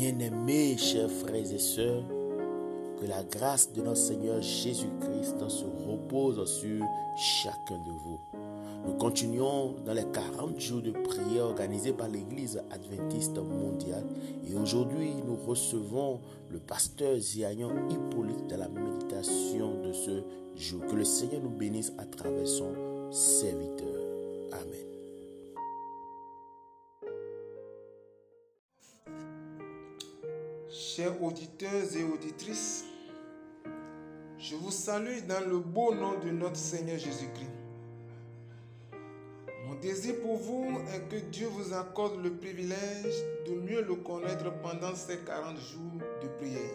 Bien-aimés, 0.00 0.78
chers 0.78 1.10
frères 1.10 1.52
et 1.52 1.58
sœurs, 1.58 2.02
que 2.98 3.04
la 3.04 3.22
grâce 3.22 3.70
de 3.70 3.82
notre 3.82 3.98
Seigneur 3.98 4.40
Jésus-Christ 4.40 5.46
se 5.46 5.66
repose 5.86 6.42
sur 6.58 6.82
chacun 7.18 7.76
de 7.76 7.92
vous. 8.02 8.18
Nous 8.86 8.94
continuons 8.94 9.74
dans 9.84 9.92
les 9.92 10.06
40 10.10 10.58
jours 10.58 10.80
de 10.80 10.92
prière 10.92 11.44
organisés 11.44 11.92
par 11.92 12.08
l'Église 12.08 12.62
adventiste 12.70 13.36
mondiale 13.36 14.06
et 14.48 14.54
aujourd'hui 14.54 15.12
nous 15.26 15.36
recevons 15.36 16.20
le 16.48 16.60
pasteur 16.60 17.18
Zianian 17.18 17.90
Hippolyte 17.90 18.46
dans 18.48 18.56
la 18.56 18.70
méditation 18.70 19.82
de 19.82 19.92
ce 19.92 20.22
jour. 20.56 20.80
Que 20.86 20.96
le 20.96 21.04
Seigneur 21.04 21.42
nous 21.42 21.50
bénisse 21.50 21.92
à 21.98 22.06
travers 22.06 22.48
son 22.48 22.72
serviteur. 23.10 24.00
Amen. 24.52 24.89
Chers 30.80 31.22
auditeurs 31.22 31.94
et 31.94 32.02
auditrices, 32.02 32.86
je 34.38 34.56
vous 34.56 34.70
salue 34.70 35.26
dans 35.28 35.46
le 35.46 35.58
beau 35.58 35.94
nom 35.94 36.18
de 36.18 36.30
notre 36.30 36.56
Seigneur 36.56 36.96
Jésus-Christ. 36.96 37.50
Mon 39.66 39.74
désir 39.74 40.14
pour 40.22 40.38
vous 40.38 40.80
est 40.94 41.06
que 41.10 41.16
Dieu 41.16 41.48
vous 41.48 41.74
accorde 41.74 42.22
le 42.22 42.32
privilège 42.32 43.12
de 43.46 43.56
mieux 43.56 43.82
le 43.82 43.94
connaître 43.96 44.50
pendant 44.62 44.94
ces 44.94 45.18
40 45.18 45.58
jours 45.58 46.00
de 46.22 46.28
prière. 46.38 46.74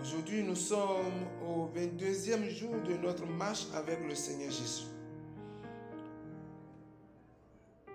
Aujourd'hui, 0.00 0.44
nous 0.44 0.56
sommes 0.56 1.26
au 1.46 1.68
22e 1.78 2.48
jour 2.48 2.74
de 2.88 2.94
notre 3.06 3.26
marche 3.26 3.66
avec 3.74 3.98
le 4.08 4.14
Seigneur 4.14 4.50
Jésus. 4.50 4.86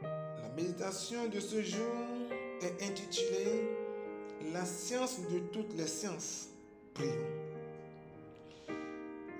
La 0.04 0.50
méditation 0.56 1.28
de 1.30 1.40
ce 1.40 1.64
jour 1.64 2.19
est 2.62 2.84
intitulée 2.84 3.68
La 4.53 4.66
science 4.66 5.20
de 5.31 5.39
toutes 5.52 5.75
les 5.78 5.88
sciences. 5.88 6.47
Prions. 6.94 7.14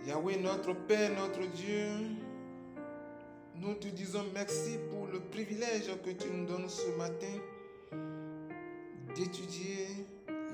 Yahweh, 0.06 0.38
notre 0.38 0.74
Père, 0.74 1.12
notre 1.16 1.46
Dieu, 1.52 1.88
nous 3.56 3.74
te 3.76 3.88
disons 3.88 4.26
merci 4.34 4.78
pour 4.90 5.08
le 5.08 5.20
privilège 5.20 5.92
que 6.04 6.12
tu 6.12 6.30
nous 6.30 6.46
donnes 6.46 6.70
ce 6.70 6.88
matin 6.98 7.40
d'étudier 9.16 9.88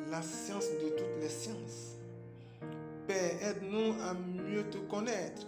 la 0.10 0.22
science 0.22 0.70
de 0.84 0.90
toutes 0.90 1.22
les 1.22 1.30
sciences. 1.30 1.98
Père, 3.08 3.32
aide-nous 3.42 3.94
à 4.02 4.14
mieux 4.14 4.64
te 4.70 4.78
connaître, 4.78 5.46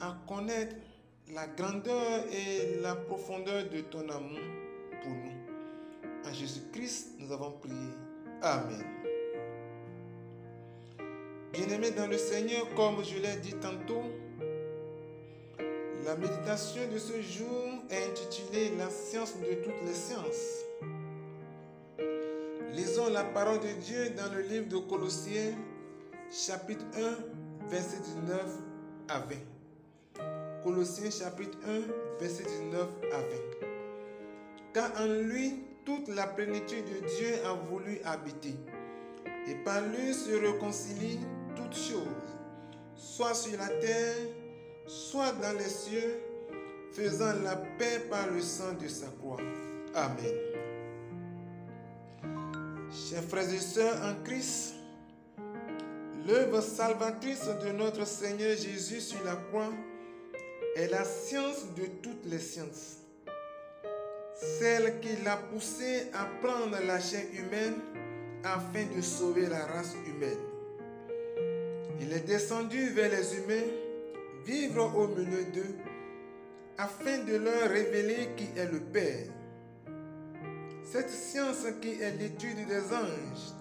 à 0.00 0.16
connaître 0.26 0.74
la 1.32 1.46
grandeur 1.46 2.24
et 2.32 2.80
la 2.80 2.96
profondeur 2.96 3.68
de 3.70 3.80
ton 3.82 4.08
amour 4.08 4.40
pour 5.02 5.12
nous. 5.12 5.33
Jésus-Christ, 6.34 7.10
nous 7.18 7.32
avons 7.32 7.52
prié. 7.52 7.74
Amen. 8.42 8.84
Bien-aimés 11.52 11.92
dans 11.92 12.08
le 12.08 12.18
Seigneur, 12.18 12.66
comme 12.74 13.04
je 13.04 13.18
l'ai 13.18 13.36
dit 13.36 13.54
tantôt, 13.54 14.02
la 16.04 16.16
méditation 16.16 16.82
de 16.92 16.98
ce 16.98 17.22
jour 17.22 17.64
est 17.88 18.10
intitulée 18.10 18.72
La 18.76 18.90
science 18.90 19.34
de 19.38 19.54
toutes 19.62 19.82
les 19.86 19.94
sciences. 19.94 20.64
Lisons 22.72 23.08
la 23.10 23.22
parole 23.22 23.60
de 23.60 23.80
Dieu 23.80 24.10
dans 24.10 24.32
le 24.34 24.42
livre 24.42 24.68
de 24.68 24.78
Colossiens, 24.78 25.54
chapitre 26.32 26.84
1, 26.96 27.68
verset 27.68 28.00
19 28.26 28.58
à 29.08 29.20
20. 29.20 30.62
Colossiens, 30.64 31.10
chapitre 31.10 31.56
1, 31.68 32.20
verset 32.20 32.42
19 32.42 32.88
à 33.12 33.18
20. 33.18 33.26
Car 34.74 34.90
en 35.00 35.06
lui, 35.06 35.62
toute 35.84 36.08
la 36.08 36.26
plénitude 36.26 36.84
de 36.86 37.06
Dieu 37.06 37.34
a 37.46 37.52
voulu 37.52 37.98
habiter, 38.04 38.54
et 39.48 39.54
par 39.64 39.80
lui 39.82 40.14
se 40.14 40.32
réconcilie 40.32 41.20
toutes 41.54 41.76
choses, 41.76 42.06
soit 42.94 43.34
sur 43.34 43.58
la 43.58 43.68
terre, 43.68 44.16
soit 44.86 45.32
dans 45.32 45.56
les 45.58 45.68
cieux, 45.68 46.20
faisant 46.92 47.32
la 47.42 47.56
paix 47.56 48.06
par 48.10 48.30
le 48.30 48.40
sang 48.40 48.72
de 48.80 48.88
sa 48.88 49.06
croix. 49.20 49.40
Amen. 49.94 50.34
Chers 52.90 53.24
frères 53.24 53.52
et 53.52 53.58
sœurs 53.58 54.00
en 54.02 54.22
Christ, 54.22 54.74
l'œuvre 56.26 56.60
salvatrice 56.60 57.46
de 57.64 57.72
notre 57.72 58.06
Seigneur 58.06 58.56
Jésus 58.56 59.00
sur 59.00 59.22
la 59.24 59.36
croix 59.36 59.72
est 60.76 60.88
la 60.88 61.04
science 61.04 61.66
de 61.76 61.86
toutes 62.02 62.24
les 62.26 62.38
sciences. 62.38 63.03
Celle 64.34 64.98
qui 65.00 65.16
l'a 65.24 65.36
poussé 65.36 66.08
à 66.12 66.24
prendre 66.42 66.76
la 66.86 66.98
chair 66.98 67.24
humaine 67.32 67.76
afin 68.42 68.84
de 68.94 69.00
sauver 69.00 69.46
la 69.46 69.64
race 69.66 69.94
humaine. 70.06 70.38
Il 72.00 72.12
est 72.12 72.26
descendu 72.26 72.88
vers 72.90 73.10
les 73.10 73.36
humains, 73.36 73.70
vivre 74.44 74.92
au 74.96 75.06
milieu 75.08 75.44
d'eux, 75.52 75.76
afin 76.76 77.18
de 77.18 77.36
leur 77.36 77.68
révéler 77.70 78.30
qui 78.36 78.48
est 78.58 78.70
le 78.70 78.80
Père. 78.80 79.26
Cette 80.82 81.10
science 81.10 81.64
qui 81.80 82.02
est 82.02 82.16
l'étude 82.18 82.66
des 82.66 82.92
anges, 82.92 83.54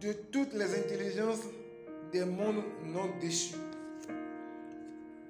de 0.00 0.12
toutes 0.12 0.52
les 0.52 0.74
intelligences 0.74 1.44
des 2.12 2.24
mondes 2.24 2.62
non 2.84 3.10
déchus. 3.20 3.56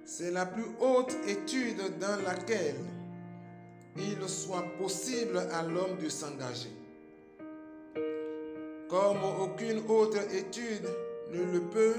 C'est 0.05 0.33
la 0.33 0.47
plus 0.47 0.67
haute 0.81 1.17
étude 1.27 1.99
dans 1.99 2.17
laquelle 2.23 2.77
il 3.97 4.28
soit 4.28 4.65
possible 4.78 5.38
à 5.53 5.62
l'homme 5.62 5.97
de 6.03 6.09
s'engager. 6.09 6.71
Comme 8.88 9.25
aucune 9.41 9.82
autre 9.88 10.19
étude 10.32 10.88
ne 11.32 11.53
le 11.53 11.60
peut, 11.71 11.97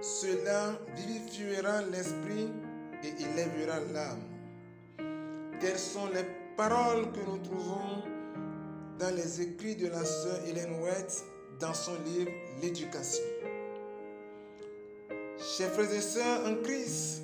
cela 0.00 0.78
vivifiera 0.96 1.82
l'esprit 1.82 2.48
et 3.02 3.22
élèvera 3.22 3.80
l'âme. 3.92 4.22
Telles 5.60 5.78
sont 5.78 6.06
les 6.06 6.24
paroles 6.56 7.10
que 7.12 7.20
nous 7.28 7.38
trouvons 7.38 8.02
dans 8.98 9.14
les 9.14 9.40
écrits 9.40 9.76
de 9.76 9.88
la 9.88 10.04
sœur 10.04 10.40
Hélène 10.46 10.80
White 10.82 11.24
dans 11.60 11.74
son 11.74 11.94
livre 12.04 12.30
L'éducation. 12.62 13.24
Chers 15.38 15.70
frères 15.70 15.92
et 15.92 16.00
sœurs 16.00 16.46
en 16.46 16.62
Christ, 16.62 17.22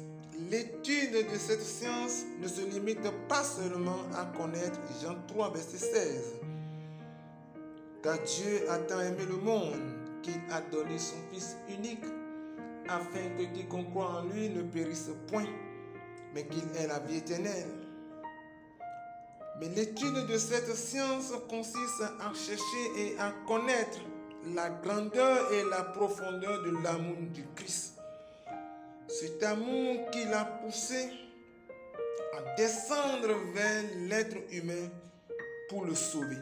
l'étude 0.51 1.31
de 1.31 1.39
cette 1.39 1.63
science 1.63 2.25
ne 2.41 2.49
se 2.49 2.63
limite 2.63 3.09
pas 3.29 3.45
seulement 3.45 4.01
à 4.17 4.25
connaître 4.37 4.81
Jean 5.03 5.17
3, 5.29 5.53
verset 5.53 5.79
16. 5.79 6.35
Car 8.03 8.19
Dieu 8.19 8.71
a 8.71 8.79
tant 8.79 9.01
aimé 9.01 9.25
le 9.29 9.37
monde 9.37 9.81
qu'il 10.23 10.41
a 10.51 10.61
donné 10.61 10.99
son 10.99 11.17
Fils 11.33 11.57
unique 11.69 12.05
afin 12.89 13.31
que 13.39 13.45
quiconque 13.55 13.91
croit 13.91 14.21
en 14.21 14.25
lui 14.25 14.49
ne 14.51 14.63
périsse 14.63 15.11
point, 15.29 15.47
mais 16.35 16.45
qu'il 16.47 16.65
ait 16.77 16.87
la 16.87 16.99
vie 17.01 17.19
éternelle. 17.19 17.71
Mais 19.61 19.69
l'étude 19.69 20.27
de 20.27 20.37
cette 20.37 20.75
science 20.75 21.33
consiste 21.49 22.03
à 22.21 22.35
chercher 22.35 22.99
et 22.99 23.19
à 23.19 23.33
connaître 23.47 24.01
la 24.55 24.69
grandeur 24.69 25.53
et 25.53 25.63
la 25.71 25.83
profondeur 25.85 26.63
de 26.65 26.83
l'amour 26.83 27.17
du 27.33 27.45
Christ. 27.55 27.94
Cet 29.21 29.45
amour 29.45 30.11
qui 30.11 30.25
l'a 30.25 30.45
poussé 30.45 31.09
à 32.37 32.57
descendre 32.57 33.33
vers 33.55 33.85
l'être 34.09 34.39
humain 34.51 34.89
pour 35.69 35.85
le 35.85 35.95
sauver. 35.95 36.39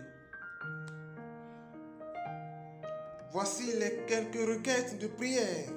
Voici 3.30 3.74
les 3.78 4.06
quelques 4.06 4.48
requêtes 4.48 4.98
de 4.98 5.06
prière 5.06 5.68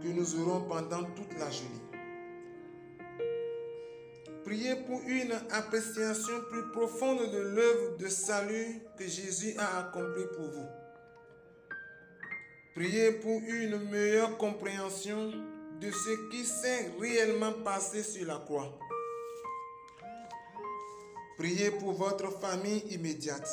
que 0.00 0.06
nous 0.06 0.40
aurons 0.40 0.68
pendant 0.68 1.02
toute 1.02 1.36
la 1.36 1.50
journée. 1.50 1.82
Priez 4.44 4.76
pour 4.86 5.00
une 5.08 5.32
appréciation 5.50 6.34
plus 6.48 6.70
profonde 6.70 7.28
de 7.28 7.38
l'œuvre 7.38 7.96
de 7.96 8.06
salut 8.06 8.80
que 8.96 9.08
Jésus 9.08 9.56
a 9.58 9.80
accomplie 9.80 10.26
pour 10.36 10.46
vous. 10.46 10.91
Priez 12.74 13.12
pour 13.12 13.42
une 13.46 13.90
meilleure 13.90 14.38
compréhension 14.38 15.30
de 15.78 15.90
ce 15.90 16.30
qui 16.30 16.42
s'est 16.42 16.90
réellement 16.98 17.52
passé 17.62 18.02
sur 18.02 18.26
la 18.26 18.36
croix. 18.36 18.78
Priez 21.36 21.70
pour 21.72 21.92
votre 21.92 22.30
famille 22.40 22.82
immédiate. 22.90 23.46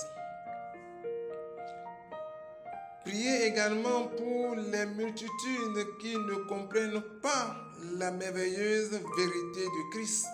Priez 3.03 3.47
également 3.47 4.07
pour 4.07 4.55
les 4.55 4.85
multitudes 4.85 5.97
qui 5.99 6.15
ne 6.15 6.35
comprennent 6.47 7.03
pas 7.21 7.57
la 7.97 8.11
merveilleuse 8.11 8.91
vérité 8.91 9.65
de 9.65 9.91
Christ. 9.91 10.27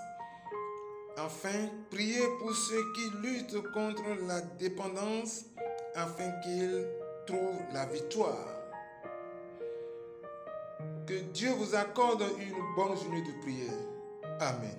Enfin, 1.17 1.69
priez 1.89 2.27
pour 2.39 2.53
ceux 2.53 2.83
qui 2.93 3.09
luttent 3.23 3.71
contre 3.71 4.03
la 4.27 4.41
dépendance 4.41 5.45
afin 5.95 6.29
qu'ils 6.43 6.85
trouvent 7.25 7.63
la 7.73 7.85
victoire. 7.87 8.64
Que 11.07 11.13
Dieu 11.33 11.51
vous 11.51 11.75
accorde 11.75 12.23
une 12.39 12.75
bonne 12.75 12.97
journée 12.97 13.21
de 13.21 13.41
prière. 13.43 13.73
Amen. 14.39 14.75